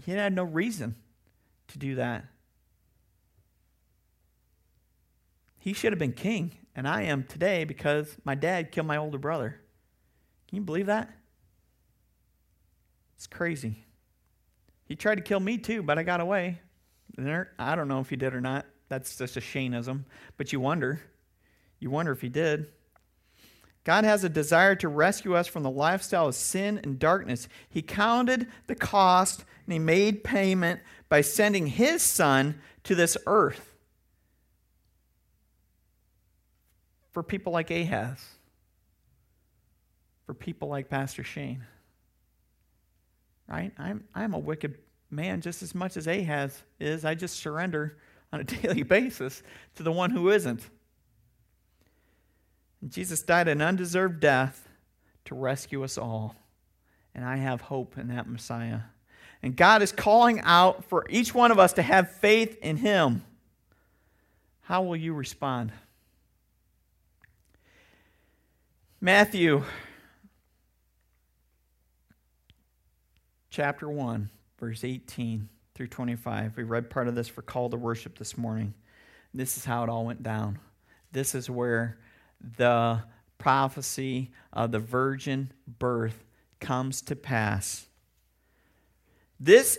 [0.05, 0.96] he had no reason
[1.68, 2.24] to do that.
[5.59, 9.18] He should have been king, and I am today because my dad killed my older
[9.18, 9.61] brother.
[10.48, 11.11] Can you believe that?
[13.16, 13.85] It's crazy.
[14.87, 16.61] He tried to kill me too, but I got away.
[17.18, 18.64] I don't know if he did or not.
[18.88, 20.05] That's just a Shaneism.
[20.38, 21.03] But you wonder.
[21.79, 22.72] You wonder if he did.
[23.90, 27.48] God has a desire to rescue us from the lifestyle of sin and darkness.
[27.68, 33.74] He counted the cost and he made payment by sending his son to this earth
[37.11, 38.24] for people like Ahaz,
[40.24, 41.64] for people like Pastor Shane
[43.48, 43.72] right?
[43.76, 44.79] I'm, I'm a wicked
[45.11, 47.05] man just as much as Ahaz is.
[47.05, 47.96] I just surrender
[48.33, 49.42] on a daily basis
[49.74, 50.62] to the one who isn't.
[52.88, 54.68] Jesus died an undeserved death
[55.26, 56.34] to rescue us all.
[57.14, 58.80] And I have hope in that Messiah.
[59.42, 63.22] And God is calling out for each one of us to have faith in Him.
[64.62, 65.72] How will you respond?
[69.00, 69.64] Matthew
[73.50, 76.56] chapter 1, verse 18 through 25.
[76.56, 78.74] We read part of this for call to worship this morning.
[79.32, 80.58] This is how it all went down.
[81.12, 81.98] This is where
[82.40, 83.03] the
[83.38, 86.24] prophecy of the virgin birth
[86.61, 87.87] comes to pass.
[89.38, 89.79] This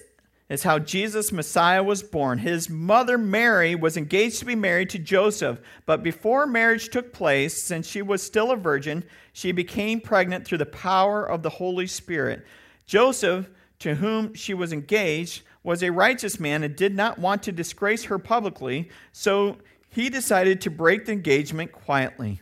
[0.49, 2.39] is how Jesus Messiah was born.
[2.39, 7.61] His mother Mary was engaged to be married to Joseph, but before marriage took place,
[7.61, 11.87] since she was still a virgin, she became pregnant through the power of the Holy
[11.87, 12.45] Spirit.
[12.85, 17.51] Joseph, to whom she was engaged, was a righteous man and did not want to
[17.53, 19.57] disgrace her publicly, so
[19.89, 22.41] he decided to break the engagement quietly.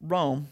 [0.00, 0.48] Rome,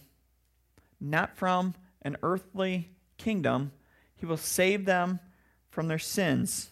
[1.00, 3.72] not from an earthly kingdom.
[4.14, 5.20] He will save them
[5.70, 6.70] from their sins.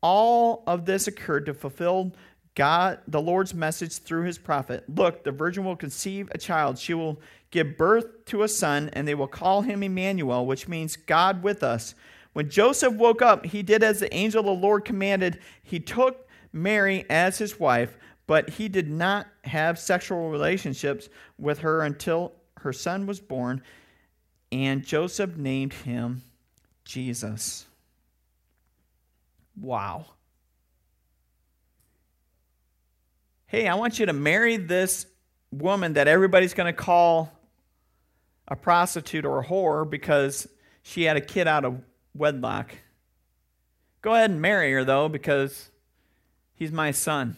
[0.00, 2.12] All of this occurred to fulfill
[2.54, 4.84] God, the Lord's message through his prophet.
[4.88, 6.78] Look, the virgin will conceive a child.
[6.78, 10.96] She will give birth to a son, and they will call him Emmanuel, which means
[10.96, 11.94] God with us.
[12.32, 15.38] When Joseph woke up, he did as the angel of the Lord commanded.
[15.62, 21.08] He took Mary as his wife, but he did not have sexual relationships
[21.38, 23.62] with her until her son was born,
[24.50, 26.22] and Joseph named him
[26.84, 27.66] Jesus.
[29.60, 30.06] Wow.
[33.46, 35.06] Hey, I want you to marry this
[35.52, 37.32] woman that everybody's going to call
[38.48, 40.48] a prostitute or a whore because
[40.82, 41.80] she had a kid out of
[42.14, 42.74] wedlock.
[44.02, 45.70] Go ahead and marry her, though, because
[46.54, 47.36] he's my son.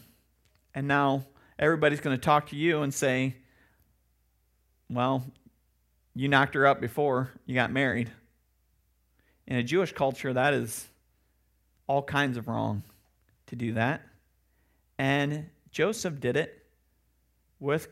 [0.79, 1.25] And now
[1.59, 3.35] everybody's going to talk to you and say,
[4.89, 5.25] well,
[6.15, 8.13] you knocked her up before you got married.
[9.49, 10.87] In a Jewish culture, that is
[11.89, 12.85] all kinds of wrong
[13.49, 14.03] to do that.
[14.99, 16.65] And Joseph did it
[17.59, 17.89] with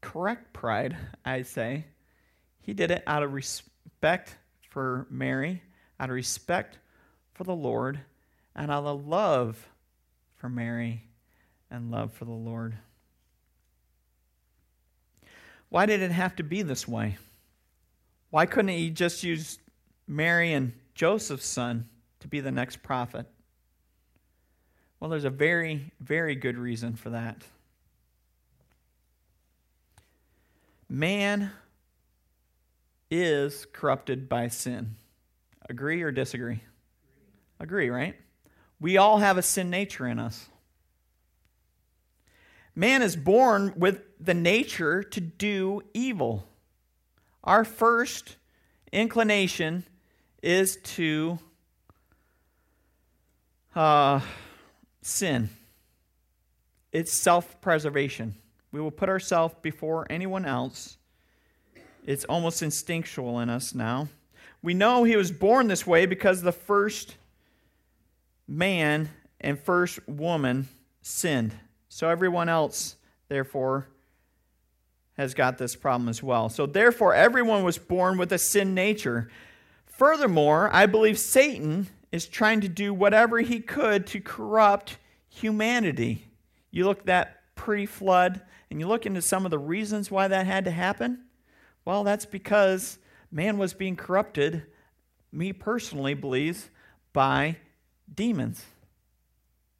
[0.00, 1.84] correct pride, I'd say.
[2.62, 4.34] He did it out of respect
[4.70, 5.62] for Mary,
[6.00, 6.78] out of respect
[7.34, 8.00] for the Lord,
[8.54, 9.68] and out of love
[10.36, 11.02] for Mary
[11.70, 12.76] and love for the Lord.
[15.68, 17.18] Why did it have to be this way?
[18.30, 19.58] Why couldn't he just use
[20.06, 21.88] Mary and Joseph's son
[22.20, 23.26] to be the next prophet?
[25.00, 27.44] Well, there's a very, very good reason for that.
[30.88, 31.50] Man
[33.10, 34.96] is corrupted by sin.
[35.68, 36.62] Agree or disagree?
[37.58, 38.14] Agree, right?
[38.80, 40.48] We all have a sin nature in us.
[42.78, 46.46] Man is born with the nature to do evil.
[47.42, 48.36] Our first
[48.92, 49.86] inclination
[50.42, 51.38] is to
[53.74, 54.20] uh,
[55.00, 55.48] sin.
[56.92, 58.34] It's self preservation.
[58.72, 60.98] We will put ourselves before anyone else.
[62.04, 64.08] It's almost instinctual in us now.
[64.62, 67.16] We know he was born this way because the first
[68.46, 69.08] man
[69.40, 70.68] and first woman
[71.00, 71.54] sinned.
[71.96, 72.96] So everyone else,
[73.28, 73.88] therefore,
[75.16, 76.50] has got this problem as well.
[76.50, 79.30] So, therefore, everyone was born with a sin nature.
[79.86, 84.98] Furthermore, I believe Satan is trying to do whatever he could to corrupt
[85.30, 86.28] humanity.
[86.70, 90.28] You look at that pre flood and you look into some of the reasons why
[90.28, 91.22] that had to happen.
[91.86, 92.98] Well, that's because
[93.30, 94.66] man was being corrupted,
[95.32, 96.68] me personally believes,
[97.14, 97.56] by
[98.14, 98.66] demons.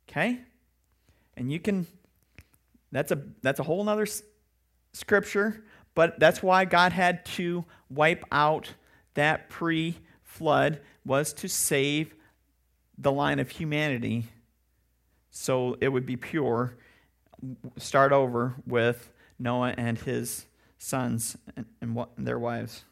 [0.08, 0.40] Okay?
[1.36, 1.86] And you can
[2.92, 4.06] that's a that's a whole other
[4.92, 8.74] scripture, but that's why God had to wipe out
[9.14, 12.14] that pre-flood was to save
[12.98, 14.24] the line of humanity
[15.30, 16.76] so it would be pure.
[17.76, 20.46] Start over with Noah and his
[20.78, 22.84] sons and, and, and their wives.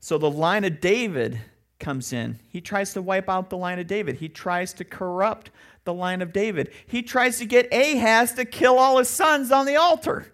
[0.00, 1.40] So the line of David
[1.84, 2.38] comes in.
[2.48, 4.16] He tries to wipe out the line of David.
[4.16, 5.50] He tries to corrupt
[5.84, 6.72] the line of David.
[6.86, 10.32] He tries to get Ahaz to kill all his sons on the altar.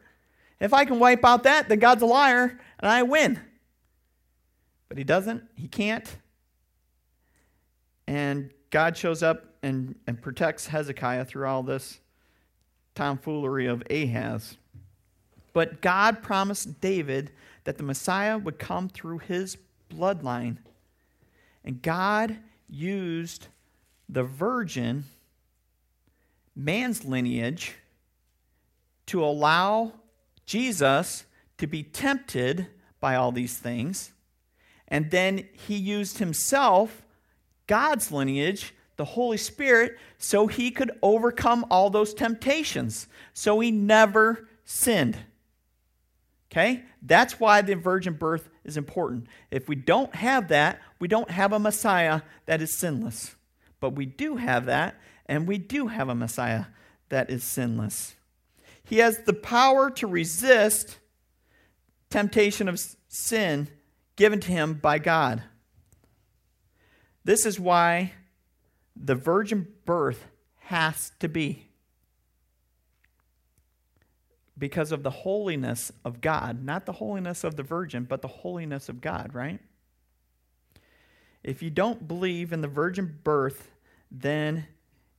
[0.61, 3.41] If I can wipe out that, then God's a liar and I win.
[4.89, 5.43] But he doesn't.
[5.57, 6.17] He can't.
[8.07, 11.99] And God shows up and, and protects Hezekiah through all this
[12.95, 14.57] tomfoolery of Ahaz.
[15.53, 17.33] But God promised David
[17.65, 19.59] that the Messiah would come through his
[19.93, 20.59] bloodline.
[21.65, 22.37] And God
[22.69, 23.49] used
[24.09, 25.05] the virgin,
[26.57, 27.75] man's lineage,
[29.07, 29.93] to allow
[30.47, 31.25] Jesus
[31.59, 32.67] to be tempted
[33.01, 34.13] by all these things.
[34.89, 37.03] And then he used himself
[37.67, 43.07] God's lineage, the Holy Spirit, so he could overcome all those temptations.
[43.33, 45.17] So he never sinned.
[46.51, 46.83] Okay?
[47.01, 49.27] That's why the virgin birth is important.
[49.51, 53.35] If we don't have that, we don't have a Messiah that is sinless.
[53.81, 56.67] But we do have that, and we do have a Messiah
[57.09, 58.15] that is sinless.
[58.85, 60.99] He has the power to resist
[62.11, 63.69] temptation of sin
[64.17, 65.43] given to him by God.
[67.25, 68.13] This is why
[68.97, 70.27] the virgin birth
[70.59, 71.70] has to be
[74.61, 78.91] because of the holiness of God, not the holiness of the virgin, but the holiness
[78.91, 79.59] of God, right?
[81.43, 83.71] If you don't believe in the virgin birth,
[84.11, 84.67] then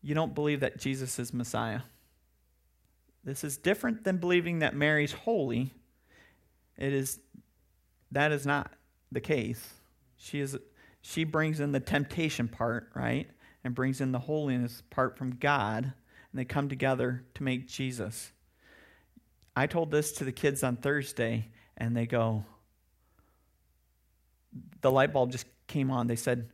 [0.04, 1.82] you don't believe that Jesus is Messiah.
[3.24, 5.74] This is different than believing that Mary's holy.
[6.78, 7.20] It is
[8.12, 8.72] that is not
[9.12, 9.74] the case.
[10.18, 10.58] She is
[11.02, 13.28] she brings in the temptation part, right?
[13.64, 15.94] And brings in the holiness part from God, and
[16.39, 18.32] they come together to make Jesus.
[19.56, 21.47] I told this to the kids on Thursday,
[21.78, 22.45] and they go,
[24.82, 26.08] the light bulb just came on.
[26.08, 26.49] They said,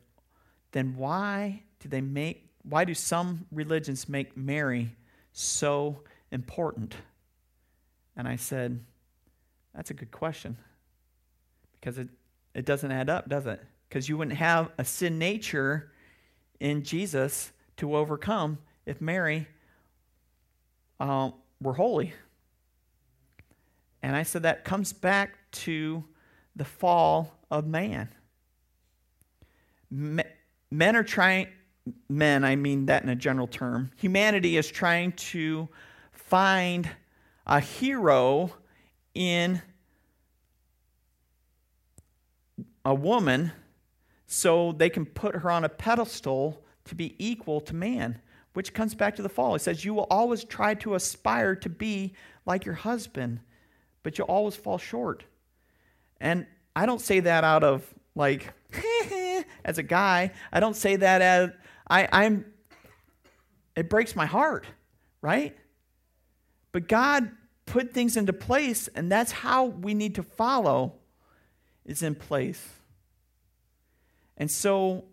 [0.71, 4.95] then why do they make, why do some religions make Mary
[5.31, 6.95] so important?
[8.15, 8.83] And I said,
[9.75, 10.57] that's a good question.
[11.79, 12.09] Because it,
[12.53, 13.61] it doesn't add up, does it?
[13.87, 15.91] Because you wouldn't have a sin nature
[16.59, 19.47] in Jesus to overcome if Mary
[20.99, 21.29] uh,
[21.61, 22.13] were holy.
[24.01, 26.03] And I said that comes back to
[26.55, 28.09] the fall of man.
[29.89, 31.47] Men are trying,
[32.09, 35.69] men, I mean that in a general term, humanity is trying to
[36.11, 36.89] find
[37.45, 38.51] a hero
[39.13, 39.61] in
[42.83, 43.51] a woman
[44.27, 48.19] so they can put her on a pedestal to be equal to man,
[48.53, 49.55] which comes back to the fall.
[49.55, 52.13] It says, You will always try to aspire to be
[52.45, 53.39] like your husband
[54.07, 55.25] but you always fall short.
[56.21, 58.53] And I don't say that out of like,
[59.65, 60.31] as a guy.
[60.49, 61.49] I don't say that as
[61.89, 62.45] I, I'm,
[63.75, 64.65] it breaks my heart,
[65.21, 65.57] right?
[66.71, 67.31] But God
[67.65, 70.93] put things into place, and that's how we need to follow
[71.83, 72.65] is in place.
[74.37, 75.03] And so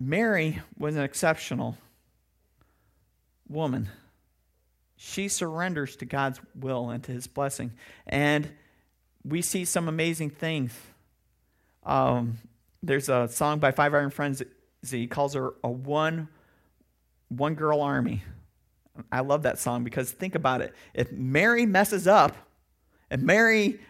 [0.00, 1.78] Mary was an exceptional
[3.48, 3.88] woman
[5.04, 7.72] she surrenders to God's will and to his blessing.
[8.06, 8.48] And
[9.24, 10.72] we see some amazing things.
[11.84, 12.38] Um,
[12.84, 14.46] there's a song by Five Iron Frenzy.
[14.88, 16.28] He calls her a one,
[17.30, 18.22] one girl army.
[19.10, 20.72] I love that song because think about it.
[20.94, 22.36] If Mary messes up,
[23.10, 23.80] if Mary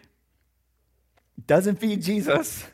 [1.45, 2.65] doesn't feed Jesus,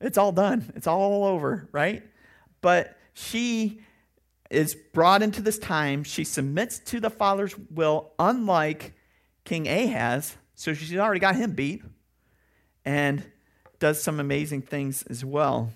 [0.00, 0.72] it's all done.
[0.74, 2.02] It's all over, right?
[2.60, 3.82] But she
[4.50, 6.04] is brought into this time.
[6.04, 8.94] She submits to the Father's will, unlike
[9.44, 10.36] King Ahaz.
[10.54, 11.82] So she's already got him beat
[12.84, 13.24] and
[13.78, 15.72] does some amazing things as well.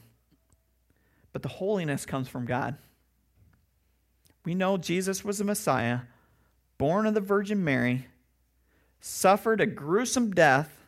[1.33, 2.77] But the holiness comes from God.
[4.45, 6.01] We know Jesus was the Messiah,
[6.79, 8.07] born of the Virgin Mary,
[9.01, 10.81] suffered a gruesome death,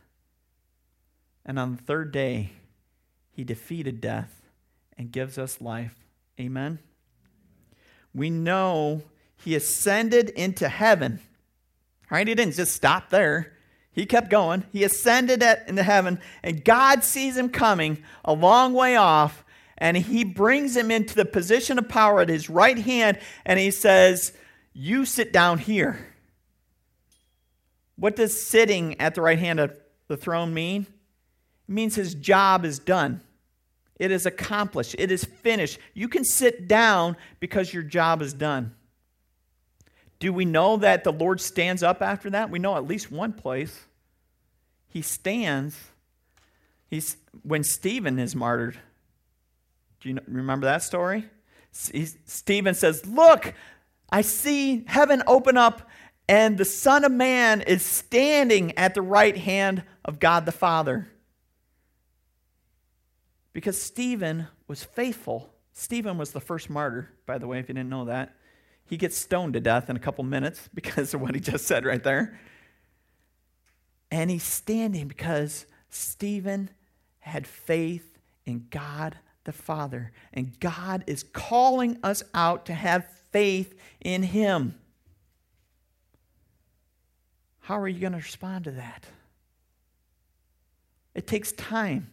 [1.46, 2.50] and on the third day,
[3.30, 4.42] he defeated death
[4.98, 5.94] and gives us life.
[6.40, 6.80] Amen
[8.14, 9.02] we know
[9.36, 11.20] he ascended into heaven.
[12.10, 12.26] Right?
[12.26, 13.52] He didn't just stop there.
[13.92, 14.64] He kept going.
[14.72, 19.44] He ascended into heaven, and God sees him coming a long way off,
[19.78, 23.70] and he brings him into the position of power at his right hand, and he
[23.70, 24.32] says,
[24.72, 25.98] You sit down here.
[27.96, 29.76] What does sitting at the right hand of
[30.08, 30.86] the throne mean?
[31.68, 33.20] It means his job is done.
[33.98, 34.96] It is accomplished.
[34.98, 35.78] It is finished.
[35.94, 38.74] You can sit down because your job is done.
[40.18, 42.50] Do we know that the Lord stands up after that?
[42.50, 43.84] We know at least one place.
[44.88, 45.76] He stands.
[46.88, 48.78] He's when Stephen is martyred.
[50.00, 51.24] Do you remember that story?
[51.72, 53.54] Stephen says, "Look,
[54.10, 55.88] I see heaven open up
[56.28, 61.08] and the Son of Man is standing at the right hand of God the Father."
[63.54, 65.54] Because Stephen was faithful.
[65.72, 68.36] Stephen was the first martyr, by the way, if you didn't know that.
[68.84, 71.86] He gets stoned to death in a couple minutes because of what he just said
[71.86, 72.38] right there.
[74.10, 76.68] And he's standing because Stephen
[77.20, 80.12] had faith in God the Father.
[80.32, 84.74] And God is calling us out to have faith in Him.
[87.60, 89.06] How are you going to respond to that?
[91.14, 92.10] It takes time.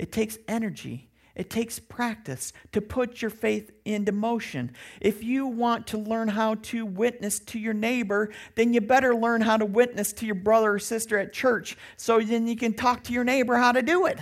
[0.00, 1.10] It takes energy.
[1.34, 4.72] It takes practice to put your faith into motion.
[4.98, 9.42] If you want to learn how to witness to your neighbor, then you better learn
[9.42, 13.04] how to witness to your brother or sister at church so then you can talk
[13.04, 14.18] to your neighbor how to do it.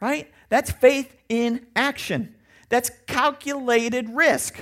[0.00, 0.32] Right?
[0.50, 2.36] That's faith in action.
[2.68, 4.56] That's calculated risk.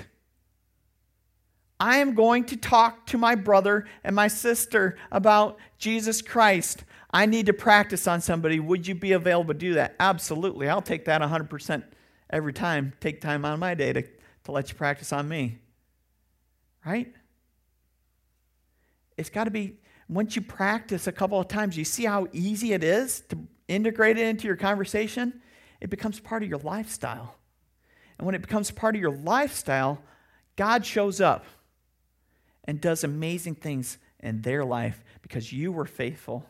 [1.79, 6.83] I am going to talk to my brother and my sister about Jesus Christ.
[7.11, 8.61] I need to practice on somebody.
[8.61, 9.95] Would you be available to do that?
[10.01, 10.69] Absolutely.
[10.69, 11.85] I'll take that 100%
[12.31, 12.93] every time.
[13.01, 15.59] Take time on my day to, to let you practice on me.
[16.85, 17.13] Right?
[19.17, 19.79] It's got to be,
[20.09, 23.39] once you practice a couple of times, you see how easy it is to
[23.69, 25.41] integrate it into your conversation?
[25.81, 27.37] It becomes part of your lifestyle.
[28.19, 30.03] And when it becomes part of your lifestyle,
[30.57, 31.45] God shows up
[32.65, 36.47] and does amazing things in their life because you were faithful.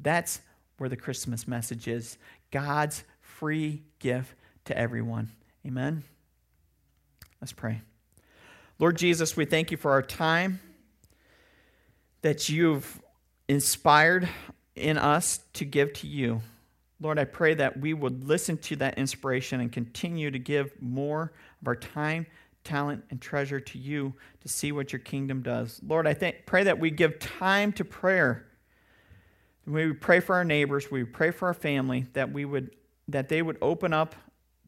[0.00, 0.40] That's
[0.78, 2.18] where the Christmas message is
[2.50, 4.34] God's free gift
[4.64, 5.30] to everyone.
[5.66, 6.04] Amen.
[7.40, 7.82] Let's pray.
[8.78, 10.60] Lord Jesus, we thank you for our time
[12.22, 13.00] that you've
[13.48, 14.28] inspired
[14.74, 16.40] in us to give to you.
[17.00, 21.32] Lord, I pray that we would listen to that inspiration and continue to give more
[21.60, 22.26] of our time
[22.64, 25.80] talent, and treasure to you to see what your kingdom does.
[25.86, 28.46] Lord, I think, pray that we give time to prayer.
[29.66, 32.74] We pray for our neighbors, we pray for our family, that we would
[33.08, 34.14] that they would open up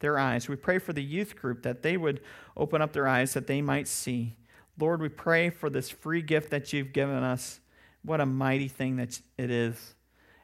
[0.01, 0.49] their eyes.
[0.49, 2.21] We pray for the youth group that they would
[2.57, 4.35] open up their eyes that they might see.
[4.79, 7.61] Lord, we pray for this free gift that you've given us.
[8.03, 9.95] What a mighty thing that it is.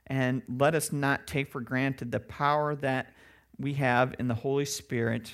[0.06, 3.12] And let us not take for granted the power that
[3.58, 5.32] we have in the Holy Spirit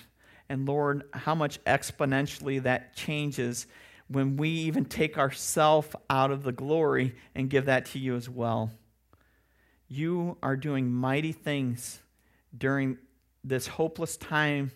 [0.48, 3.66] and Lord, how much exponentially that changes
[4.08, 8.28] when we even take ourself out of the glory and give that to you as
[8.28, 8.70] well.
[9.94, 12.00] You are doing mighty things
[12.58, 12.98] during
[13.44, 14.72] this hopeless time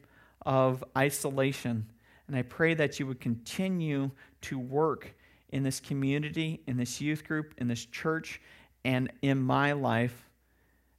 [0.46, 1.90] of isolation.
[2.28, 4.12] And I pray that you would continue
[4.42, 5.12] to work
[5.48, 8.40] in this community, in this youth group, in this church,
[8.84, 10.28] and in my life,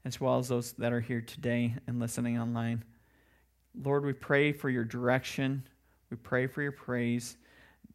[0.04, 2.84] as well as those that are here today and listening online.
[3.82, 5.64] Lord, we pray for your direction.
[6.10, 7.38] We pray for your praise,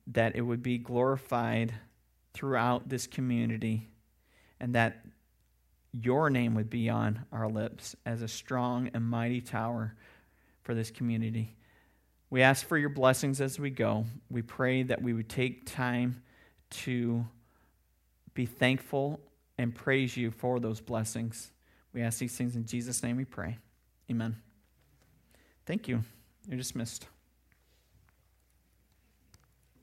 [0.06, 1.74] that it would be glorified
[2.32, 3.90] throughout this community,
[4.58, 5.04] and that
[6.02, 9.94] your name would be on our lips as a strong and mighty tower
[10.62, 11.56] for this community.
[12.30, 14.06] We ask for your blessings as we go.
[14.28, 16.22] We pray that we would take time
[16.70, 17.24] to
[18.34, 19.20] be thankful
[19.56, 21.52] and praise you for those blessings.
[21.92, 23.58] We ask these things in Jesus' name we pray.
[24.10, 24.36] Amen.
[25.64, 26.02] Thank you.
[26.48, 27.06] You're dismissed.